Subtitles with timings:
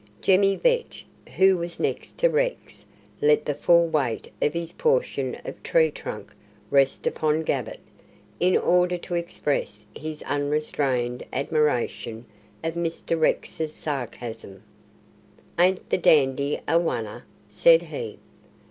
[0.19, 1.05] Jemmy Vetch,
[1.37, 2.83] who was next to Rex,
[3.21, 6.33] let the full weight of his portion of tree trunk
[6.71, 7.79] rest upon Gabbett,
[8.39, 12.25] in order to express his unrestrained admiration
[12.63, 13.19] of Mr.
[13.21, 14.63] Rex's sarcasm.
[15.59, 18.17] "Ain't the Dandy a one'er?" said he.